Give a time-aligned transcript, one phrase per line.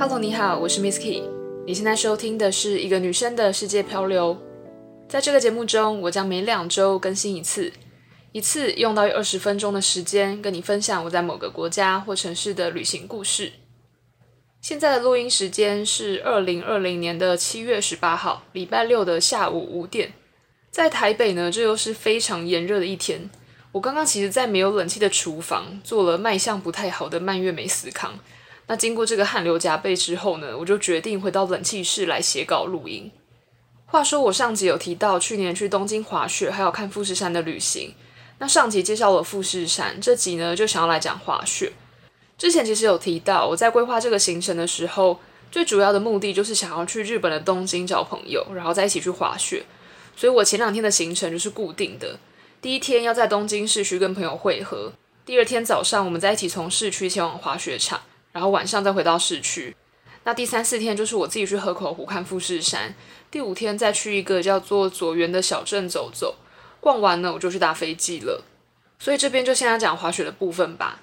[0.00, 1.22] Hello，你好，我是 Miss Key。
[1.66, 4.34] 你现在收听的是一个女生的世界漂流。
[5.06, 7.70] 在这个节目中，我将每两周更新一次，
[8.32, 13.52] 一次用到二十分钟的时间，跟你分享我在某个国家或城市的旅行故事。
[14.62, 20.14] 现在的录音时间是二零二零年的七月十八号，礼拜六的下午五点。
[20.70, 23.28] 在台北呢，这又是非常炎热的一天。
[23.72, 28.18] 我刚刚其实，在没有冷气的厨房做了卖相不太好的蔓越莓司康。
[28.70, 33.10] 那经过这个汗流浃背之后呢，我就决定回到冷气室来写稿录音。
[33.86, 37.92] 话说我上集有提到去年去东京滑雪，还有看富士山的旅行。
[38.38, 41.72] 那上集介绍了富士山，这集呢就想要来讲滑雪。
[42.38, 45.18] 之前其实有提到，我在规划这个行程的时候，
[45.50, 49.64] 最主要的目的就是想要去日本的东京找朋友，然后再一起去滑雪。
[50.14, 52.20] 所以我前两天的行程就是固定的，
[52.62, 54.92] 第一天要在东京市区跟朋友会合，
[55.26, 58.00] 第二天早上我们再一起从市区前往滑雪场。
[58.32, 59.74] 然后晚上再回到市区，
[60.24, 62.94] 那第三四天就是我自己去河口湖看富士山，
[63.30, 66.36] 第五天再去一个叫做佐原的小镇走走，
[66.80, 68.44] 逛完呢我就去搭飞机了。
[68.98, 71.00] 所以这边就先来讲滑雪的部分吧。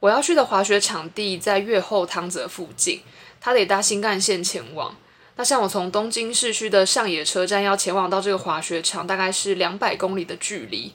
[0.00, 3.00] 我要去的滑雪场地在越后汤泽附近，
[3.40, 4.96] 它得搭新干线前往。
[5.36, 10.92] 那像我从东京市区的上野车站要前往到这个滑雪场，大概是两百公里的距离。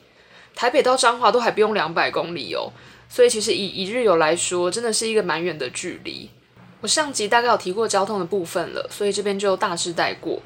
[0.53, 2.73] 台北到彰化都还不用两百公里哦。
[3.09, 6.29] 所以其实以一日游来说，真的是一个蛮远的距离。
[6.81, 10.41] 我上集大概有提过交通的部分了，所以这边就大致带过。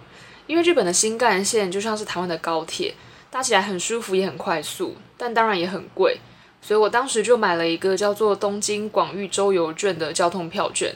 [0.48, 2.94] 因为日本的新干线就像是台湾的高铁，
[3.30, 6.20] 搭起来很舒服也很快速，但当然也很贵。
[6.62, 10.94] 所以我当时就买了一个叫做东京广域周游券的交通票券，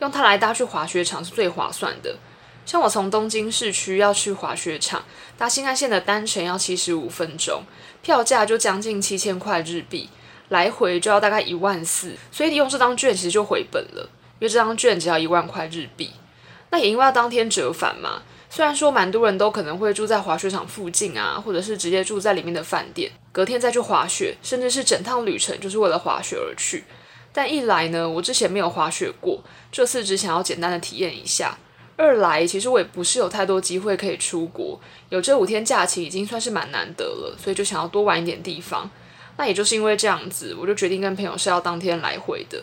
[0.00, 2.16] 用它来搭去滑雪场是最划算的。
[2.64, 5.04] 像我从东京市区要去滑雪场，
[5.38, 7.62] 搭新干线的单程要七十五分钟，
[8.02, 10.08] 票价就将近七千块日币。
[10.48, 14.08] 来回就要大概一万四，所以你用这张券其实就回本了，
[14.38, 16.10] 因为这张券只要一万块日币。
[16.70, 26.84] 那也因为要当天折返嘛，虽然说蛮多人都可能会住在滑雪场附近啊，或者是直接住在里面的饭店，隔天再去滑雪，甚至是整趟旅程就是为了滑雪而去。
[27.32, 31.56] 但一来呢，我之前没有滑雪过，这次只想要简单的体验一下；
[31.96, 38.90] 二来，其实我也不是有太多机会可以出国，有这五天假期已经算是蛮难得了，所以就想要多玩一点地方。
[39.36, 42.62] 那也就是因为这样子，我就决定跟朋友是要当天来回的。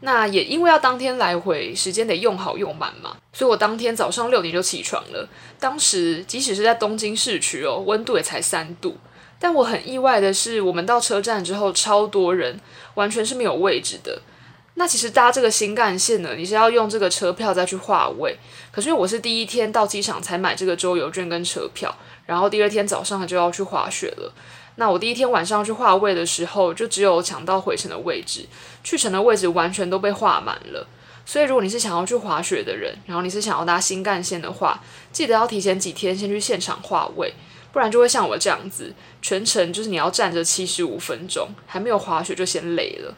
[0.00, 5.28] 那也因为要当天来回，时间得用好用满嘛，所以我当天早上六点就起床了。
[5.58, 8.98] 当时即使是在东京市区哦，温度也才三度。
[9.38, 12.60] 但我很意外的是，我们到车站之后超多人，
[12.94, 14.20] 完全是没有位置的。
[14.74, 18.36] 那其实搭这个新干线呢，你是要用这个车票再去划位。
[18.72, 21.94] 可是因为我是第一天到机场才买这个周游券跟车票，
[22.26, 24.32] 然后第二天早上就要去滑雪了。
[24.76, 28.46] 那我第一天晚上去划位的时候，就只有抢到回程的位置，
[28.82, 30.86] 去程的位置完全都被划满了。
[31.26, 37.32] 所以如果你是想要去滑雪的人，然后你是想要搭新干线的话，记得要提前几天先去现场划位，
[37.72, 38.92] 不然就会像我这样子，
[39.22, 43.14] 全程就是你要站着七十五分钟，还没有滑雪就先累了。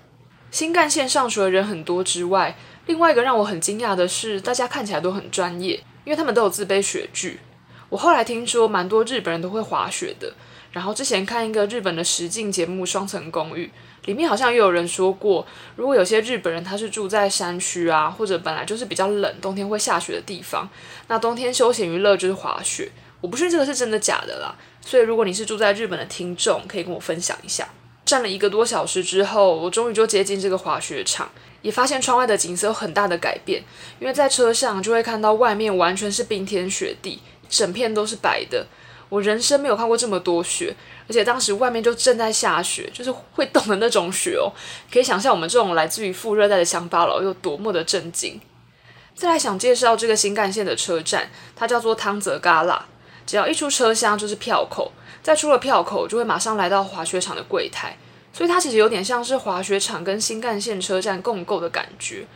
[0.52, 2.56] 新干线上除了人很多之外，
[2.86, 7.40] 另外一个让我很惊讶的是，大家看起来都很专业，因为他们都有自备雪具。
[7.88, 10.32] 我后来听说，蛮多日本人都会滑雪的。
[10.72, 13.66] 然后之前看一个日本的实境节目《双层公寓》，
[14.06, 20.68] 里面好像也有人说过，如果有些日本人他是住在山区啊，或者本来就是比较冷，冬天会下雪的地方，
[21.08, 22.92] 那冬天休闲娱乐就是滑雪。
[23.22, 27.66] 我不确定这个是真的假的啦，所以如果你是住在日本的听众，可以跟我分享一下。
[28.04, 31.28] 站了一个多小时之后，我终于就接近这个滑雪场，
[31.62, 33.64] 也发现窗外的景色有很大的改变，
[33.98, 38.66] 因为在车上就会看到外面完全是冰天雪地，整片都是白的。
[39.08, 40.74] 我人生没有看过这么多雪，
[41.08, 44.50] 而且当时外面就正在下雪，就是会动的那种雪哦。
[44.92, 48.40] 可以想象我们这种来自于副热带的乡巴佬有多么的震惊。
[49.14, 52.84] 再来想介绍这个新干线的车站，它叫做汤泽嘎拉。
[53.24, 54.92] 只要一出车厢就是票口，
[55.22, 57.96] 再出了票口就会马上来到滑雪场的柜台，
[58.32, 62.26] 所以它其实有点像是滑雪场跟新干线车站共构的感觉。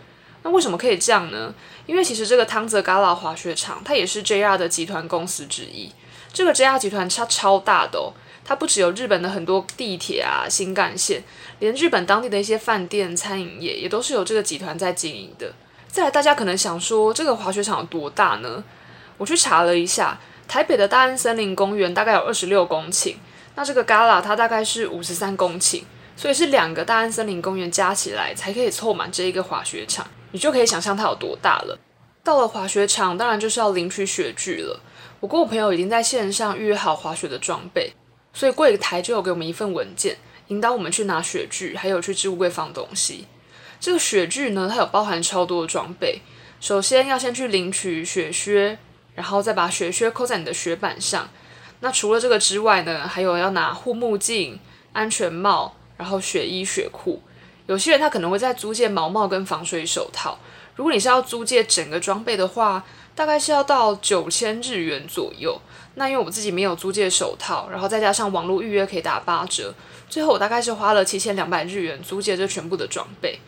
[0.42, 1.54] 那为什么可以这样呢？
[1.87, 5.92] 因为其实这个汤泽嘎拉滑雪场它也是 JR 的集团公司之一。
[6.32, 8.12] 这个 JR 集团它超大的哦，
[8.44, 11.22] 它不只有日本的很多地铁啊、新干线，
[11.58, 15.52] 连日本当地的一些饭店、餐饮业也都是由这个集团在经营的。
[15.88, 18.62] 再来，大家可能想说，这个滑雪场有多大呢？
[19.19, 23.16] 我去查了一下，台北的大安森林公园大概有二十六公顷，
[23.56, 25.82] 那这个 Gala 它大概是五十三公顷，
[26.20, 31.78] 所以是两个大安森林公园加起来才可以凑满这一个滑雪场，你就可以想象它有多大了。
[32.22, 34.78] 到了滑雪场，当然就是要领取雪具了。
[35.20, 37.94] 我跟我朋友已经在线上预约好滑雪的装备，
[38.34, 40.19] 所以柜台就有给我们一份文件，
[40.49, 43.26] 引导我们去拿雪具，还有去置物柜放东西。
[43.81, 46.20] 这个雪具呢，它有包含超多的装备，
[46.61, 48.76] 首先要先去领取雪靴，
[49.14, 51.31] 然后再把雪靴扣在你的雪板上。
[51.81, 54.61] 那除了这个之外呢，还有要拿护目镜、
[54.93, 57.20] 安全帽，然后雪衣、雪裤。
[57.67, 60.38] 有些人他可能会在租借毛帽跟防水手套。
[60.76, 62.82] 如果你是要租借整个装备的话，
[63.14, 65.61] 大概是要到九千日元左右。
[65.97, 69.75] 那因为我自己没有租借手套，然后再加上网络预约可以打八折，
[70.08, 73.38] 最后我大概是花了七千两百日元租借这全部的装备。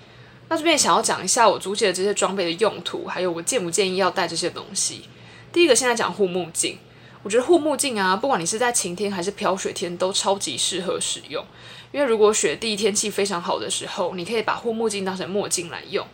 [0.51, 5.07] 那这边想要讲一下我租借的这些装备的用途，还有我建不建议要带这些东西。
[5.51, 6.79] 第一个，现在讲护目镜。
[7.23, 11.45] 我觉得护目镜啊，不管你是在晴天还是飘雪天，都超级适合使用。
[11.93, 16.05] 因为如果雪地天气非常好的时候，你可以把护目镜当成墨镜来用。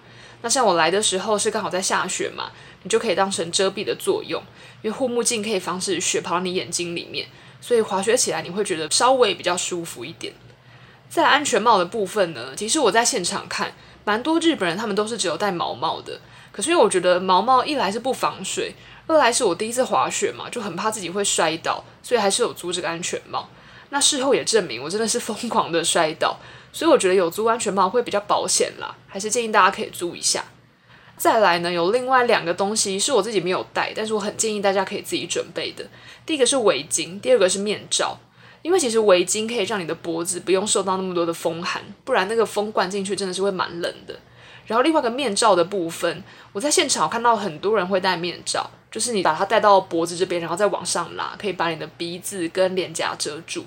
[0.42, 2.50] 那像我来的时候是刚好在下雪嘛，
[2.82, 4.42] 你就可以当成遮蔽的作用。
[4.82, 7.26] 因为护目镜可以防止雪跑到你眼睛里面，
[7.60, 10.34] 所以滑雪起来你会觉得稍微比较舒服一点。
[11.08, 13.72] 在安全帽的部分呢，其实我在现场看，
[14.04, 16.20] 蛮多日本人他们都是只有戴毛帽的。
[16.52, 18.74] 可是因为我觉得毛帽一来是不防水。
[19.08, 23.48] 二来是我第一次滑雪嘛，就很怕自己会摔倒，所以还是有租这个安全帽。
[23.88, 26.38] 那事后也证明我真的是疯狂的摔倒，
[26.72, 30.44] 所以我觉得有租安全帽会比较保险啦，还是建议大家可以租一下。
[31.16, 35.84] 再来呢，有另外两个东西是我自己没有带，但是我很建议大家可以自己准备的。
[36.26, 38.18] 第一个是围巾，第二个是面罩，
[38.60, 44.14] 因为其实围巾可以让你的脖子不用受到那么多的风寒，不然那个风灌进去真的是会蛮冷的。
[44.68, 46.22] 然后另外一个面罩的部分，
[46.52, 48.70] 我在现场看到很多人会戴面罩。
[48.90, 53.66] 就是你把它戴到脖子这边，然后再往上拉，可以把你的鼻子跟脸颊遮住。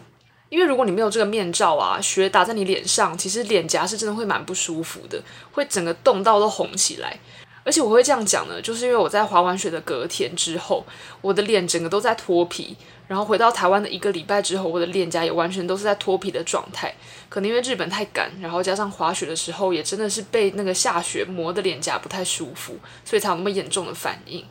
[0.50, 5.22] 因为如果你没有这个面罩啊，雪打在你脸上，其实脸颊是真的会蛮不舒服的，
[5.52, 7.20] 会整个冻到都红起来。
[7.64, 10.86] 而且我会这样讲呢，就是因为我在滑完雪的隔天之后，
[11.22, 12.76] 我的脸整个都在脱皮，
[13.08, 16.94] 然后回到台湾的一个礼拜之后，我的脸颊也完全都是在脱皮的状态。
[17.30, 24.44] 可能因为日本太干，然后加上滑雪的时候也真的是被那个下雪磨的脸颊不太舒服，所以才有那么严重的反应。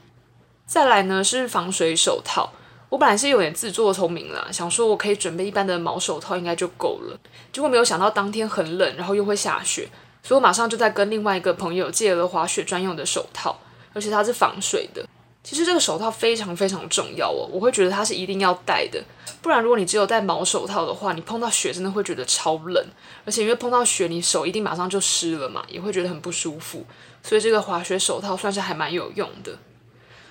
[0.65, 2.53] 再来呢是防水手套，
[2.89, 7.19] 我本来是有点自作聪明啦，想说我可以准备一般的毛手套应该就够了，
[7.53, 9.89] 结果没有想到当天很冷，然后又会下雪，
[10.23, 13.59] 所以我马上就在跟另外一个朋友借了滑雪专用的手套，
[13.93, 15.05] 而且它是防水的。
[15.43, 19.03] 其实这个手套非常非常重要哦，我会觉得它是一定要戴的，
[19.41, 22.87] 不然如果你只有戴毛手套的话，你碰到雪真的会觉得超冷，
[23.25, 26.85] 而且因为碰到雪，你手一定马上就湿了嘛，也会觉得很不舒服，
[27.23, 29.59] 所以这个滑雪手套算是还蛮有用的。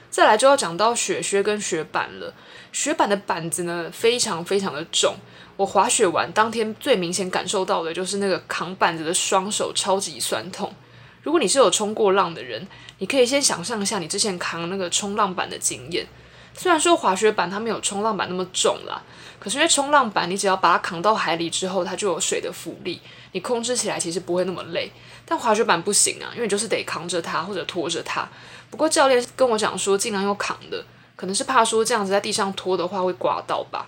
[0.09, 2.33] 再来就要讲到雪靴跟雪板了。
[2.71, 5.15] 雪板的板子呢，非常非常的重。
[5.57, 10.73] 我滑雪完当天最明显感受到的就是那个扛板子的双手超级酸痛。
[11.21, 12.65] 如果你是有冲过浪的人，
[12.99, 16.07] 你可以先想象一下你之前扛那个冲浪板的经验。
[16.55, 19.01] 虽然说滑雪板它没有冲浪板那么重啦，
[19.39, 23.01] 可是因为冲浪板你只要把它扛到海里之后，它就有水的浮力，
[23.33, 24.91] 你控制起来其实不会那么累。
[25.31, 28.27] 但滑雪板不行啊，因为你就是得扛着它或者拖着它。
[28.71, 30.83] 不过教练跟我讲说，尽量用扛的，
[31.15, 33.87] 可能是怕说这样子在地上拖的话会刮到吧。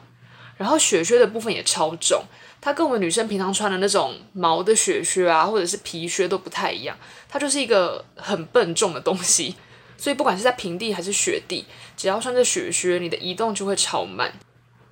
[0.55, 2.23] 然后雪靴的部分也超重，
[2.61, 6.95] 它跟我们女生平常穿的那种毛的雪靴啊，或者是皮靴都不太一样，
[7.27, 9.55] 它就是一个很笨重的东西。
[9.97, 11.65] 所以不管是在平地还是雪地，
[11.97, 14.31] 只要穿着雪靴，你的移动就会超慢。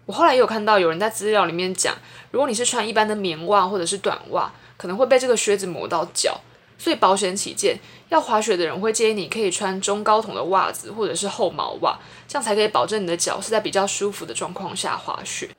[0.08, 1.96] 我后来也有看到有人在资料里面讲，
[2.32, 6.40] 如果你是穿一般的棉袜或者是短袜，可能会被这个靴子磨到脚。
[6.78, 15.50] 所以保险起见，要滑雪的人会建议你可以穿中高筒的袜子或者是厚毛袜，这样才可以保证你的脚是在比较舒服的状况下滑雪。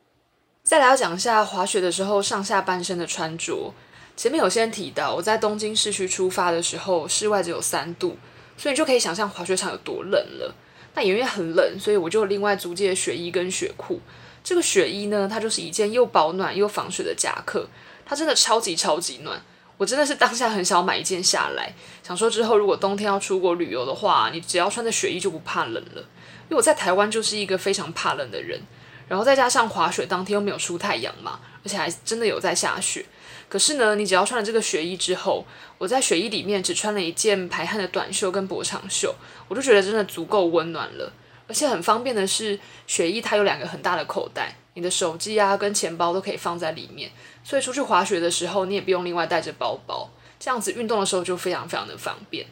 [0.62, 3.74] 再来要讲一下滑雪的时候上下半身的穿着。
[4.16, 8.16] 前面有先提到，我在东京市区出发的时候，室外只有三度，
[8.56, 10.54] 所以你就可以想象滑雪场有多冷了。
[10.94, 14.00] 那也因为很冷，所以我就另外租借雪衣跟雪裤。
[14.42, 17.68] 这个雪衣呢，它就是一件又保暖又防水的夹克，
[18.10, 19.40] 它真的超级超级暖。
[19.76, 26.02] 我真的是当下很想买一件下来，想说之后如果冬天要出国旅游的话，你只要穿着雪衣就不怕冷了。
[26.02, 28.60] 因为我在台湾就是一个非常怕冷的人，
[29.06, 33.06] 然后再加上滑雪当天又没有出太阳嘛，而且还真的有在下雪。
[33.48, 35.46] 可是呢，你只要穿了这个雪衣之后，
[35.78, 39.14] 我在雪衣里面只穿了一件排汗的短袖跟薄长袖，
[39.46, 41.12] 我就觉得真的足够温暖了。
[41.46, 47.10] 而且很方便的是，雪衣它有两个很大的口袋，你的手机啊跟钱包都可以放在里面，
[47.44, 50.08] 所以出去滑雪的时候你也不用另外带着包包，
[50.38, 52.46] 这样子运动的时候就非常非常的方便。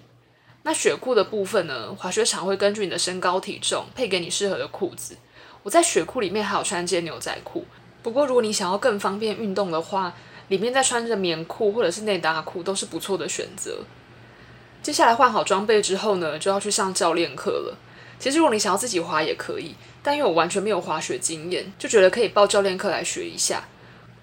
[0.64, 5.16] 那雪裤的部分呢，滑雪场会根据你的身高体重配给你适合的裤子。
[5.62, 7.64] 我在雪裤里面还有穿件牛仔裤，
[8.02, 10.14] 不过如果你想要更方便运动的话，
[10.48, 13.78] 里面再穿着棉裤或者是内搭裤都是不错的选择。
[14.82, 17.78] 接下来换好装备之后呢，就要去上教练课了。
[18.18, 19.74] 其实如果你想要自己滑也可以，
[20.08, 23.62] 但因为我完全没有滑雪经验，就觉得可以报教练课来学一下。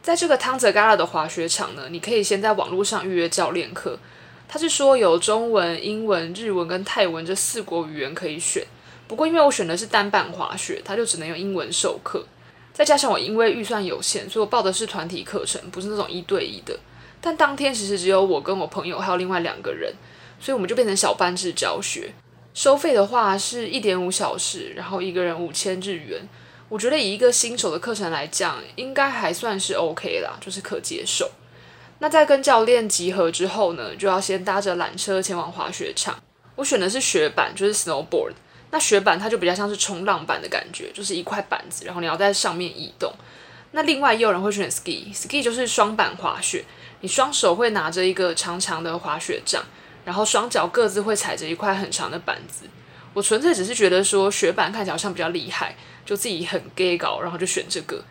[0.02, 4.00] 在这个汤泽嘎拉的滑雪场呢，你可以先在网络上预约教练课。
[4.48, 8.66] 他是说有中文、英文、日文跟泰文这四国语言可以选。
[9.08, 12.26] 不过因为我选的是单板滑雪，他就只能用英文授课。
[12.74, 16.76] 再加上我因为预算有限，所以我报的是团体课程，不是那种一对一的。
[17.22, 19.94] 但当天其实只有我跟我朋友还有另外两个人，
[20.40, 22.12] 所以我们就变成小班制教学。
[22.56, 26.28] 收费的话是一点五小时，然后一个人五千日元。
[26.70, 31.30] 我觉得以一个新手的课程来讲，应该还算是 OK 啦，就是可接受。
[32.00, 36.18] 那在跟教练集合之后呢，就要先搭着缆车前往滑雪场。
[36.56, 38.32] 我选的是雪板，就是 snowboard。
[38.72, 43.14] 那雪板它就比较像是冲浪板的感觉，就是一块板子，然后你要在上面移动。
[43.72, 46.64] 那另外也有人会选 ski，ski 就是双板滑雪，
[47.02, 49.62] 你双手会拿着一个长长的滑雪杖，
[50.06, 52.66] 然后双脚各自会踩着一块很长的板子。
[53.14, 58.04] 我纯粹只是觉得说雪板看起来好像比较厉害，就自己很 gay 搞，然后就选这个。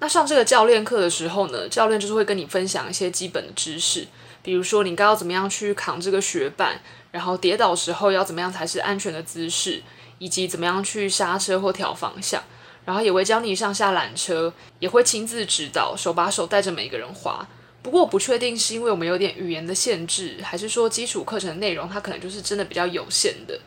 [0.00, 4.08] 那上这个教练课的时候呢，教练就是会跟你分享一些基本的知识，
[4.42, 6.80] 比如说你该要怎么样去扛这个雪板，
[7.12, 9.82] 然后跌倒时候要怎么样才是安全的姿势，
[10.18, 12.42] 以及怎么样去刹车或调方向，
[12.84, 17.46] 然后也会教你上下缆车，也会亲自指导，手把手带着每个人滑。
[17.82, 23.58] 不过我不确定是因为我们有点语言的限制，还是说基础课程内容它可能就是真的比较有限的。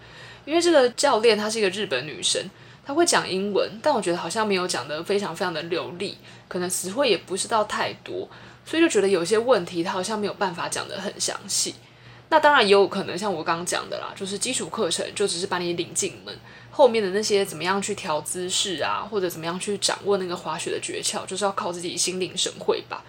[0.45, 2.41] 因为这个教练她是一个日本女生，
[2.85, 6.17] 她会讲英文，但我觉得好像没有讲得非常非常的流利，
[6.47, 8.29] 可能词汇也不是到太多，
[8.65, 11.75] 所以就觉得有些问题她好像没有办法讲得很详细。
[12.29, 16.33] 那当然也有可能像我刚刚讲的啦，就是基础课程就只是把你领进门，
[16.71, 23.03] 后面的那些怎么样去调姿势啊，或者怎么样去掌握那个滑雪的诀窍，就是要靠自己心领神会吧。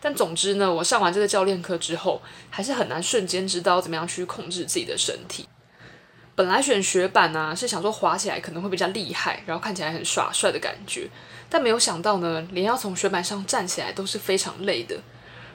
[0.00, 5.48] 但总之呢，我上完这个教练课之后，还是很难瞬间知道怎么样去控制自己的身体。
[6.34, 11.08] 本来选雪板呢、是想说滑起来可能会比较厉害，然后看起来很耍帅的感觉。
[11.50, 14.96] 但没有想到呢，连要从雪板上站起来都是非常累的。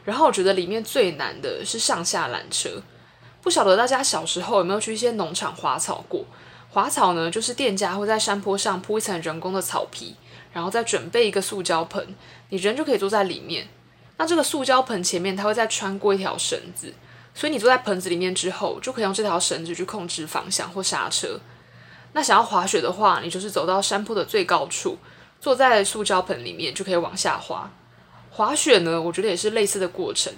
[0.04, 2.84] 然后我觉得里面最难的是上下缆车。
[3.42, 6.26] 不晓得大家小时候有没有去一些农场滑草过？
[6.70, 10.16] 滑草呢，就是店家会在山坡上铺一层人工的草皮，
[10.52, 12.16] 然后再准备一个塑胶盆，
[12.50, 13.68] 你人就可以坐在里面。
[14.24, 16.94] 那这个塑胶盆前面，它会再穿过一条绳子。
[17.36, 21.42] 所以你坐在盆子里面之后，就可以用这条绳子去控制方向或刹车。
[22.14, 24.98] 那想要滑雪的话，你就是走到山坡的最高处，
[25.42, 27.70] 坐在塑胶盆里面就可以往下滑。
[28.30, 30.32] 滑雪呢，我觉得也是类似的过程，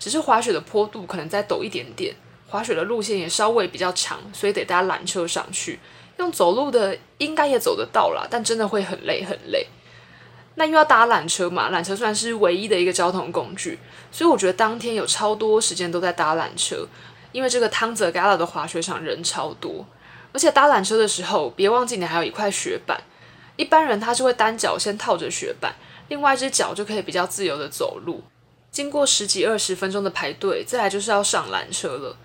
[0.00, 2.16] 只是滑雪的坡度可能再陡一点点，
[2.48, 5.78] 滑雪的路线也稍微比较长，所以得搭缆车上去。
[6.16, 9.68] 用走路的应该也走得到啦，但真的会很累很累。
[10.58, 13.78] 那又要搭缆车嘛，缆车算是唯一的一个交通工具，
[14.10, 16.84] 所以我觉得当天有超多时间都在搭缆车，
[17.30, 19.86] 因为这个汤泽盖拉的滑雪场人超多，
[20.32, 23.00] 而且搭缆车的时候，别忘记你还有一块雪板。
[23.54, 25.76] 一般人他是会单脚先套着雪板，
[26.08, 28.24] 另外一只脚就可以比较自由的走路。
[28.72, 32.16] 经过十几二十分钟的排队，再来就是要上缆车了。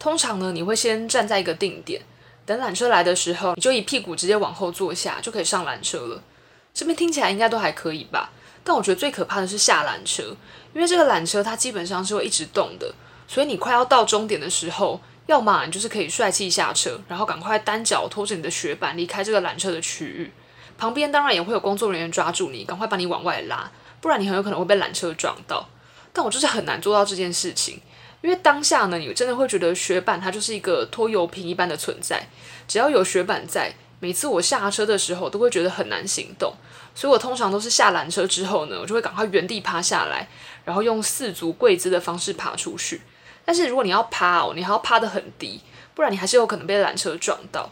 [0.00, 2.02] 通常呢，你会先站在一个定点，
[2.44, 6.22] 等缆车来的时候，你就一屁股直接往后坐下，就可以上缆车了。
[6.76, 8.30] 这边听起来应该都还可以吧，
[8.62, 10.36] 但我觉得最可怕的是下缆车，
[10.74, 12.94] 因为这个缆车它基本上是会一直动的，
[13.26, 20.30] 所以你快要到终点的时候，要么你就是可以帅气下车，然后赶快单脚拖着你的雪板离开这个缆车的区域，
[20.76, 25.66] 旁边当然也会有工作人员抓住你，赶快把你往外拉，不然你很有可能会被缆车撞到。
[26.12, 27.80] 但我就是很难做到这件事情，
[28.20, 32.28] 因为当下呢，你真的会觉得雪板它就是一个拖油瓶一般的存在，
[32.68, 33.74] 只要有雪板在。
[33.98, 36.52] 每次我下车的时候，都会觉得很难行动，
[36.94, 40.28] 所以我通常都是下缆车之后呢，我就会赶快原地趴下来，
[40.64, 43.00] 然后用四足跪姿的方式爬出去。
[43.44, 45.60] 但是如果你要趴哦，你还要趴得很低，
[45.94, 47.70] 不然你还是有可能被缆车撞到。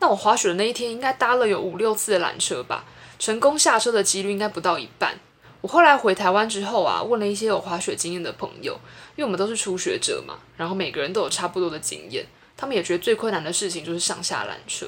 [0.00, 2.84] 那我滑雪的那一天，应该搭了有五六次的缆车吧，
[3.18, 5.18] 成功下车的几率应该不到一半。
[5.62, 8.78] 我后来回台湾之后啊，问了一些有滑雪经验的朋友，
[9.16, 14.86] 因为我们都是初学者嘛，然后每个人都有差不多的经验，他们也觉得最困难的事情就是上下缆车。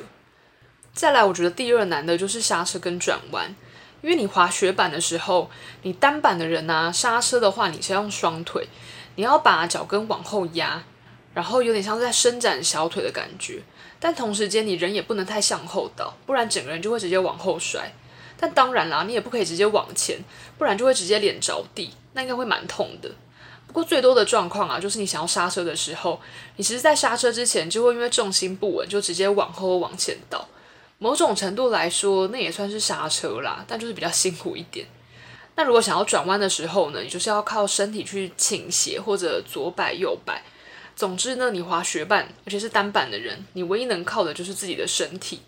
[0.97, 3.55] 再来，我觉得第二难的就是刹车跟转弯，
[4.01, 5.51] 因为你滑雪板的时候，
[5.83, 8.67] 你单板的人啊，刹车的话，你是要用双腿，
[9.17, 10.83] 你要把脚跟往后压，
[11.35, 13.63] 然后有点像是在伸展小腿的感觉，
[14.01, 17.93] 但同时间你人也不能太向后倒，不然整个人就会直接往后摔。
[18.39, 20.19] 但当然啦，你也不可以直接往前，
[20.57, 23.11] 不然就会直接脸着地，那应该会蛮痛的。
[23.67, 26.19] 不过最多的状况啊，就是你想要刹车的时候，
[26.57, 30.49] 你其实在刹车之前就会因为重心不稳，就直接往后往前倒。
[30.99, 34.87] 某种程度来说，那也算是刹车啦，但就是比较辛苦一点。
[35.57, 40.43] 那如果想要转弯的时候呢，你就是要靠身体去倾斜或者左摆右摆。
[40.95, 45.41] 总之呢，你滑雪板，而且是单板的人，你唯一能靠的就是自己的身体。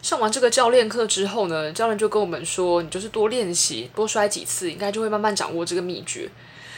[0.00, 6.30] 上完这个教练课之后呢，教练就跟我们说，你就是多练习，多摔几次，应该就会慢慢掌握这个秘诀。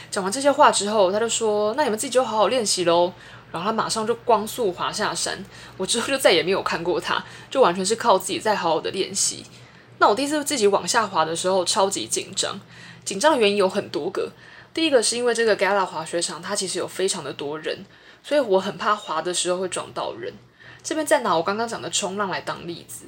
[0.09, 3.13] 讲完这些话之后，他就说：“那你们自己就好好练习喽。”
[3.51, 5.43] 然后他马上就光速滑下山。
[5.77, 9.45] 我之后就再也没有看过他，就完全是靠自己在好好的练习。
[9.99, 12.59] 那我第一次自己往下滑的时候，超级紧张。
[13.03, 14.31] 紧张的原因有很多个。
[14.73, 17.85] 第一个是因为这个 Gala 滑雪场，它其实有非常的多人，
[18.23, 20.33] 所以我很怕滑的时候会撞到人。
[20.81, 23.05] 这边再拿我刚刚讲的冲浪来当例子，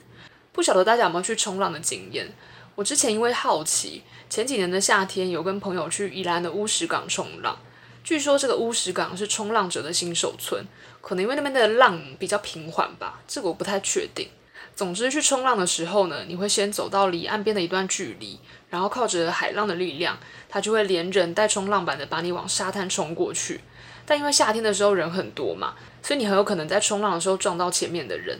[0.51, 2.31] 不晓得大家有没有去冲浪的经验？
[2.75, 7.57] 我之前因为好奇，前几年的夏天有跟朋友去宜兰的乌石港冲浪。
[8.03, 10.65] 据说这个乌石港是冲浪者的新手村，
[10.99, 14.27] 可能因为那边的浪比较平缓吧，这个我不太确定。
[14.75, 20.17] 总之，去冲浪的时候呢，你会先走到离岸边的一段距离，然后靠着海浪的力量，
[20.49, 23.61] 它就会连人带冲浪板的把你往沙滩冲过去。
[24.05, 28.37] 但因为夏天的时候人很多嘛，所以你很有可能在冲浪的时候撞到前面的人。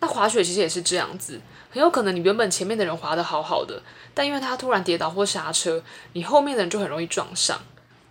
[0.00, 3.82] 那滑雪其实也是这样子，很有可能你原本前面的人滑得好好的，
[4.14, 5.84] 但因为他突然跌倒或刹车，
[6.14, 7.60] 你后面的人就很容易撞上。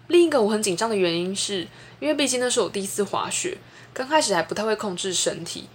[0.07, 1.67] 另一个我很紧张的原因是，
[1.99, 3.57] 因为毕竟那是我第一次滑雪，
[3.93, 5.67] 刚开始还不太会控制身体。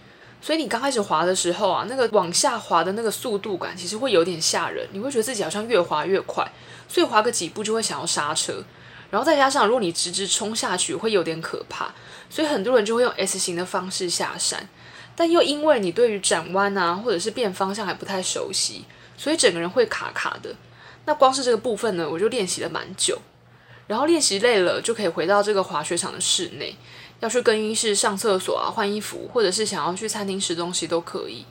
[0.42, 6.50] 所以你刚开始滑的时候啊，那个往下滑的那个速度感其实会有点吓人，你会觉得自己好像越滑越快，
[6.88, 8.64] 所以滑个几步就会想要刹车。
[9.10, 11.92] 然后再加上如果你直直冲下去会有点可怕，
[12.30, 14.68] 所以很多人就会用 S 型的方式下山。
[15.14, 18.84] 但又因为你对于转弯啊或者是变方向还不太熟悉，
[19.18, 20.54] 所以整个人会卡卡的。
[21.04, 23.20] 那光是这个部分呢，我就练习了蛮久。
[23.90, 26.76] 然后练习累了就可以回到这个滑雪场的室内。
[27.18, 31.44] 要去更衣室上厕所啊，换衣服，或者是想要去餐厅吃东西都可以。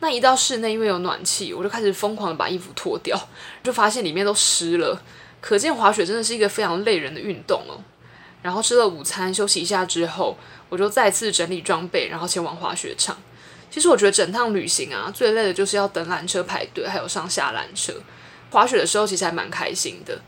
[0.00, 3.18] 那一到室内，因为有暖气，我就开始疯狂的把衣服脱掉，
[3.62, 5.02] 就发现里面都湿了。
[5.40, 7.80] 可见滑雪真的是一个非常累人的运动哦。
[8.42, 10.36] 然后吃了午餐，休息一下之后，
[10.68, 13.16] 我就再次整理装备，然后前往滑雪场。
[13.70, 17.94] 其实我觉得整趟旅行啊，最累的就是要等缆车排队，还有上下缆车。
[18.50, 20.20] 滑雪的时候其实还蛮开心的，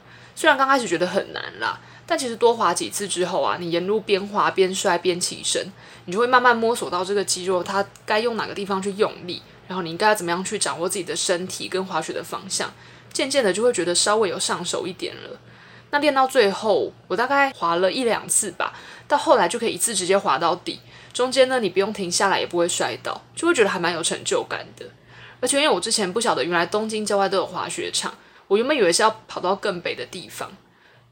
[0.42, 1.78] 虽然刚开始觉得很难啦。
[2.04, 5.64] 但其实多滑几次之后啊，你沿路边滑边摔边起身，
[6.06, 12.72] 你就会慢慢摸索到这个肌肉它该用哪个地方去用力，然后你应该要怎么样去掌握自己的身体跟滑雪的方向，
[13.12, 15.38] 渐渐的就会觉得稍微有上手一点了。
[15.90, 18.74] 那练到最后，我大概滑了一两次吧，
[19.06, 20.80] 到后来就可以一次直接滑到底，
[21.12, 24.84] 中间呢你不用停下来也不会摔倒，就会觉得还蛮有成就感的。
[25.40, 28.12] 而且因为我之前不晓得原来东京郊外都有滑雪场，
[28.52, 30.50] 我原本以为是要跑到更北的地方。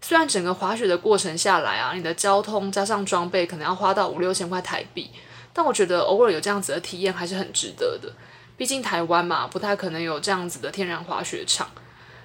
[0.02, 5.10] 虽然整个滑雪的过程下来啊，你的交通加上装备可能要花到五六千块台币，
[5.54, 8.12] 但我觉得偶尔有这样子的体验还是很值得的。
[8.58, 11.70] 毕竟台湾嘛，不太可能有这样子的天然滑雪场。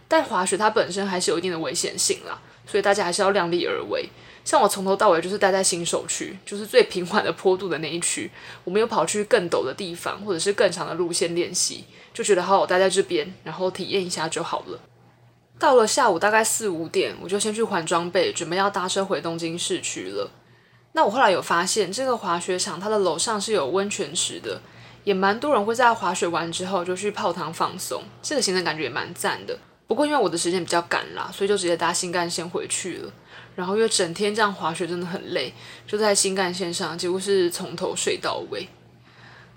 [0.10, 4.10] 但滑雪它本身还是有一定的危险性啦，所以大家还是要量力而为。
[4.44, 8.30] 像我从头到尾就是待在新手区，就是最平缓的坡度的那一区，
[8.66, 14.80] 我没有跑去更陡的地方或者是更长的路线练习，就觉得好好待在这边，然后体验一下就好了。
[15.58, 20.30] 到了下午大概四五点，我就先去换装备，准备要搭车回东京市区了。
[20.92, 24.62] 那我后来有发现，这个滑雪场它的楼上是有温泉池的，
[25.04, 29.58] 也蛮多人会在滑雪完之后就去泡汤放松，这个行程感觉也蛮赞的。
[29.88, 33.12] 不过因为我的时间比较赶啦，所以就直接搭新干线回去了。
[33.56, 35.54] 然后因为整天这样滑雪真的很累，
[35.88, 38.68] 就在新干线上几乎是从头睡到尾。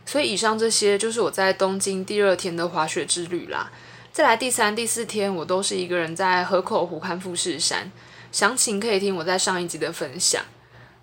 [0.06, 3.70] 所以以上这些就是我在东京第二天的滑雪之旅啦。
[4.12, 7.90] 再来第三、第四天，我都是一个人在河口湖看富士山。
[8.32, 10.42] 详情可以听我在上一集的分享。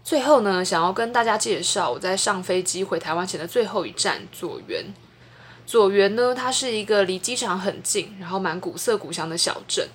[0.03, 4.85] 最后呢，想要跟大家介绍我在上飞机回台湾前的最后一站佐原。
[5.65, 9.87] 佐原呢，它是一个离机场很近，然后蛮古色古香的小镇。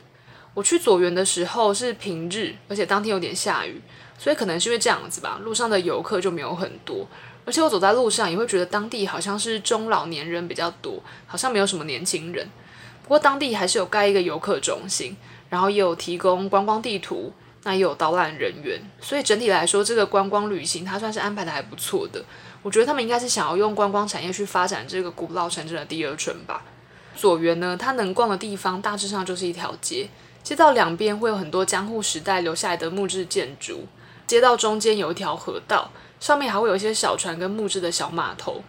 [0.54, 3.80] 我去佐原的时候是平日，而且当天有点下雨，
[4.18, 7.06] 所以可能是因为这样子吧，路上的游客就没有很多。
[7.44, 12.48] 而且我走在路上也会觉得当地好像是中老年人比较多，好像没有什么年轻人。
[13.10, 15.16] 不过当地还是有盖一个游客中心，
[15.48, 17.32] 然后也有提供观光地图，
[17.64, 22.24] 那也有导览人员，所以整体来说，这个观光旅行它算是安排的还不错的。
[22.62, 26.62] 我觉得他们应该是想要用观光产业去发展这个古老城镇的第二春吧。
[27.16, 30.08] 左园呢，它能逛的地方大致上就是一条街，
[30.44, 33.88] 街道两边会有很多江户时代留下来的木质建筑，
[34.28, 38.62] 街道中间有一条河道，上面还会有一些小船跟木质的小码头。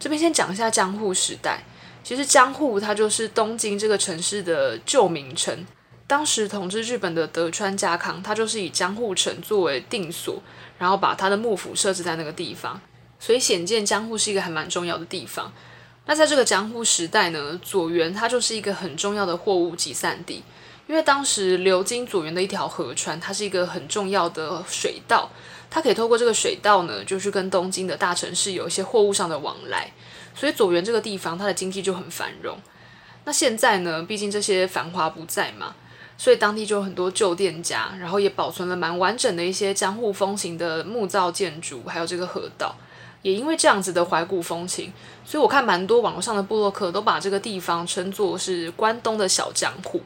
[0.00, 1.62] 这边先讲一下江户时代。
[2.04, 5.66] 其实江户它就是东京这个城市的旧名称。
[6.06, 10.42] 当时统治日本的德川家康，他就是以江户城作为定所，
[10.78, 12.78] 然后把他的幕府设置在那个地方，
[13.18, 15.50] 所以显见江户是一个还蛮重要的地方。
[16.04, 20.42] 那在这个江户时代呢，佐原它就是一个很重要的货物集散地，
[20.86, 25.30] 因为当时流经佐原的一条河川，它是一个很重要的水道，
[25.70, 29.90] 它可以透过这个水道呢，就是跟东京的大城市有一些货物上的往来。
[30.34, 32.58] 所以左原这个地方，它的经济就很繁荣。
[33.24, 35.74] 那现在呢，毕竟这些繁华不在嘛，
[36.18, 42.74] 所以当地就有很多旧店家，然后也保存了蛮完整的一些江户风情的木造建筑，还有这个河道。
[43.22, 44.92] 也因为这样子的怀古风情，
[45.24, 50.02] 所以我看蛮多网络上的部落客都把这个地方称作是关东的小江户。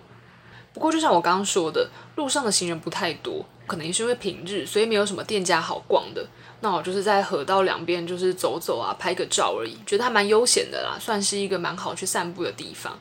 [0.73, 6.25] 不过就像我刚刚说的，路上的行人不太多，可能也是因为平日，所以没有什么店家好逛的。
[6.61, 12.99] 那我就是在河道两边就是走走啊，拍个照而已，觉得还蛮悠闲的啦，算是一个蛮好去散步的地方。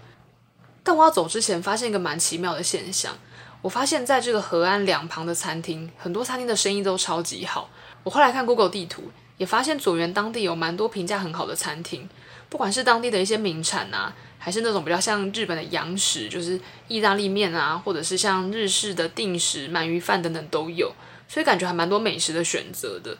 [0.84, 3.18] 但我要走之前，发现一个蛮奇妙的现象，
[3.62, 7.70] 我发现在这个河岸两旁的餐厅，很多餐厅的生意都超级好。
[8.04, 9.04] 我后来看 Google 地图。
[9.38, 12.10] 也发现佐原当地有蛮多评价很好的餐厅，
[12.50, 20.92] 不管是当地的一些名产啊，还是那种比较像日本的洋食，就是意大利面啊，或者是像日式的定食鳗鱼饭等等都有，
[21.28, 23.16] 所以感觉还蛮多美食的选择的。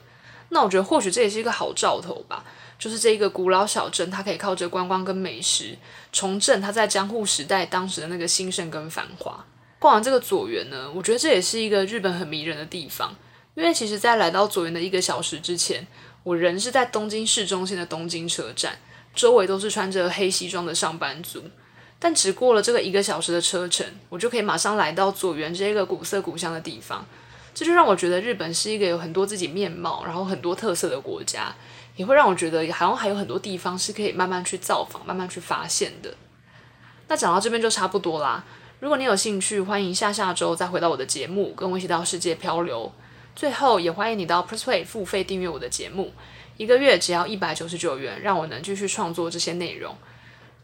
[0.50, 2.44] 那我觉得或许这也是一个好兆头吧，
[2.78, 5.76] 就是这一个古老小镇，它可以靠着观光跟美食，
[6.12, 9.44] 重振它在江户时代当时的那个兴盛跟繁华。
[9.78, 13.14] 逛完这个佐园呢，我觉得这也是一个日本很迷人的地方，
[13.54, 15.86] 因为其实在来到佐原的一个小时之前。
[16.24, 18.76] 我人是在东京市中心的东京车站，
[19.14, 21.42] 周围都是穿着黑西装的上班族。
[21.98, 27.06] 但只过了这个一个小时的车程，我就可以马上来到佐原这个古色古香的地方。
[27.58, 31.52] 这就让我觉得日本是一个有很多自己面貌，然后很多特色的国家，
[31.96, 36.14] 也会让我觉得好像还有很多地方是可以慢慢去造访、慢慢去发现的。
[37.08, 38.44] 那讲到这边就差不多啦。
[38.78, 42.92] 如果你有兴趣，欢迎下下周再回到我的节目，跟我一起到世界漂流。
[43.34, 46.12] 最后，也欢迎你到 PressPlay 付费订阅我的节目，
[46.58, 49.96] 一个月只要一百九十九元，让我能继续创作这些内容。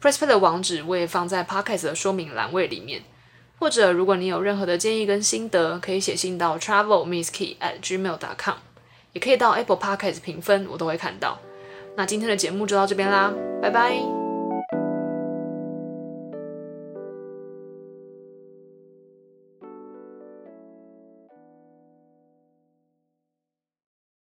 [0.01, 3.03] PressPlay 的网址我也放在 Podcast 的说明栏位里面，
[3.65, 8.57] 或者如果你有任何的建议跟心得，可以写信到 travelmisskey@gmail.com，
[9.15, 11.39] 也可以到 Apple Podcast 评分，我都会看到。
[11.97, 14.24] 那今天的节目就到这边啦，拜拜。